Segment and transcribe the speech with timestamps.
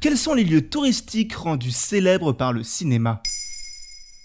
[0.00, 3.20] Quels sont les lieux touristiques rendus célèbres par le cinéma?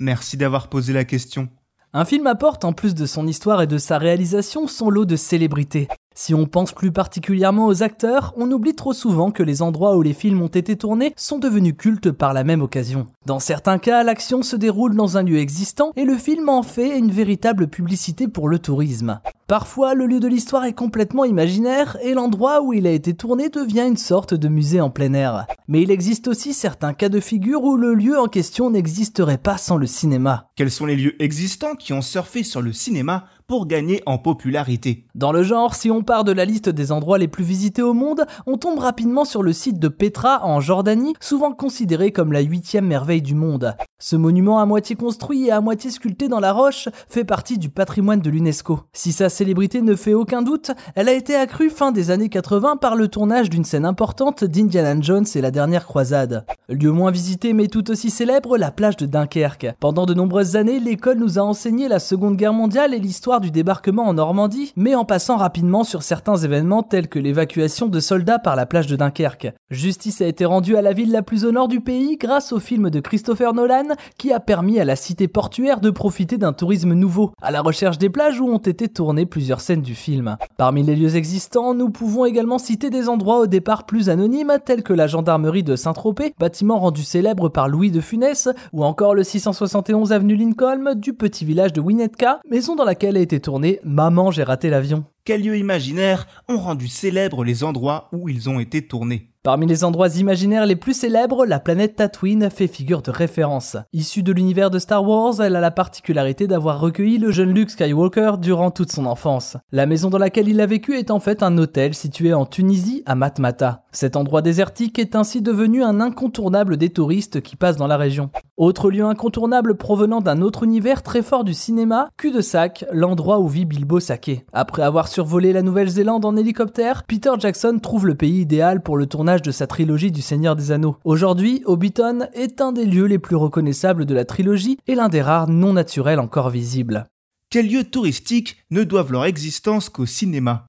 [0.00, 1.48] Merci d'avoir posé la question.
[1.92, 5.14] Un film apporte, en plus de son histoire et de sa réalisation, son lot de
[5.14, 5.86] célébrités.
[6.12, 10.02] Si on pense plus particulièrement aux acteurs, on oublie trop souvent que les endroits où
[10.02, 13.06] les films ont été tournés sont devenus cultes par la même occasion.
[13.24, 16.98] Dans certains cas, l'action se déroule dans un lieu existant et le film en fait
[16.98, 19.20] une véritable publicité pour le tourisme.
[19.50, 23.48] Parfois, le lieu de l'histoire est complètement imaginaire et l'endroit où il a été tourné
[23.48, 25.46] devient une sorte de musée en plein air.
[25.66, 29.56] Mais il existe aussi certains cas de figure où le lieu en question n'existerait pas
[29.56, 30.50] sans le cinéma.
[30.54, 35.06] Quels sont les lieux existants qui ont surfé sur le cinéma pour gagner en popularité?
[35.16, 37.92] Dans le genre, si on part de la liste des endroits les plus visités au
[37.92, 42.40] monde, on tombe rapidement sur le site de Petra en Jordanie, souvent considéré comme la
[42.40, 43.74] huitième merveille du monde.
[43.98, 47.68] Ce monument à moitié construit et à moitié sculpté dans la roche fait partie du
[47.68, 48.80] patrimoine de l'UNESCO.
[48.92, 52.76] Si sa célébrité ne fait aucun doute, elle a été accrue fin des années 80
[52.76, 56.44] par le tournage d'une scène importante d'Indiana Jones et la dernière croisade.
[56.70, 59.74] Lieu moins visité mais tout aussi célèbre, la plage de Dunkerque.
[59.80, 63.50] Pendant de nombreuses années, l'école nous a enseigné la Seconde Guerre mondiale et l'histoire du
[63.50, 68.38] débarquement en Normandie, mais en passant rapidement sur certains événements tels que l'évacuation de soldats
[68.38, 69.52] par la plage de Dunkerque.
[69.70, 72.60] Justice a été rendue à la ville la plus au nord du pays grâce au
[72.60, 76.92] film de Christopher Nolan qui a permis à la cité portuaire de profiter d'un tourisme
[76.94, 80.36] nouveau, à la recherche des plages où ont été tournées plusieurs scènes du film.
[80.56, 84.84] Parmi les lieux existants, nous pouvons également citer des endroits au départ plus anonymes tels
[84.84, 86.32] que la gendarmerie de Saint-Tropez,
[86.68, 91.72] rendu célèbre par Louis de Funès, ou encore le 671 avenue Lincoln du petit village
[91.72, 95.04] de Winnetka, maison dans laquelle a été tourné Maman j'ai raté l'avion.
[95.24, 99.84] Quels lieux imaginaires ont rendu célèbres les endroits où ils ont été tournés Parmi les
[99.84, 103.78] endroits imaginaires les plus célèbres, la planète Tatooine fait figure de référence.
[103.94, 107.70] Issue de l'univers de Star Wars, elle a la particularité d'avoir recueilli le jeune Luke
[107.70, 109.56] Skywalker durant toute son enfance.
[109.72, 113.02] La maison dans laquelle il a vécu est en fait un hôtel situé en Tunisie,
[113.06, 113.84] à Matmata.
[113.92, 118.28] Cet endroit désertique est ainsi devenu un incontournable des touristes qui passent dans la région.
[118.58, 123.64] Autre lieu incontournable provenant d'un autre univers très fort du cinéma, cul-de-sac, l'endroit où vit
[123.64, 124.44] Bilbo Sake.
[124.52, 129.06] Après avoir survolé la Nouvelle-Zélande en hélicoptère, Peter Jackson trouve le pays idéal pour le
[129.06, 130.96] tournage de sa trilogie du Seigneur des Anneaux.
[131.04, 135.20] Aujourd'hui, Hobbiton est un des lieux les plus reconnaissables de la trilogie et l'un des
[135.20, 137.06] rares non naturels encore visibles.
[137.50, 140.66] Quels lieux touristiques ne doivent leur existence qu'au cinéma?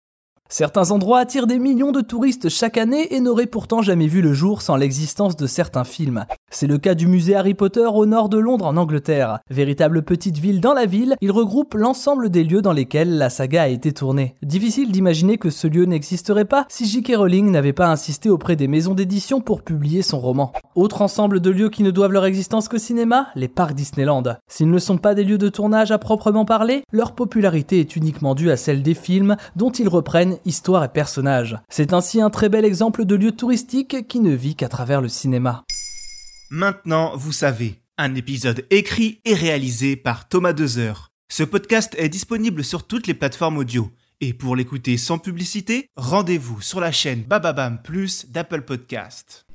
[0.49, 4.33] Certains endroits attirent des millions de touristes chaque année et n'auraient pourtant jamais vu le
[4.33, 6.25] jour sans l'existence de certains films.
[6.53, 9.39] C'est le cas du musée Harry Potter au nord de Londres en Angleterre.
[9.49, 13.63] Véritable petite ville dans la ville, il regroupe l'ensemble des lieux dans lesquels la saga
[13.63, 14.35] a été tournée.
[14.43, 17.13] Difficile d'imaginer que ce lieu n'existerait pas si J.K.
[17.15, 20.51] Rowling n'avait pas insisté auprès des maisons d'édition pour publier son roman.
[20.75, 24.23] Autre ensemble de lieux qui ne doivent leur existence qu'au cinéma, les parcs Disneyland.
[24.49, 28.35] S'ils ne sont pas des lieux de tournage à proprement parler, leur popularité est uniquement
[28.35, 31.57] due à celle des films dont ils reprennent histoire et personnages.
[31.69, 35.07] C'est ainsi un très bel exemple de lieu touristique qui ne vit qu'à travers le
[35.07, 35.63] cinéma.
[36.53, 41.13] Maintenant, vous savez, un épisode écrit et réalisé par Thomas Dezer.
[41.31, 43.89] Ce podcast est disponible sur toutes les plateformes audio.
[44.19, 49.45] Et pour l'écouter sans publicité, rendez-vous sur la chaîne Bababam Plus d'Apple Podcast.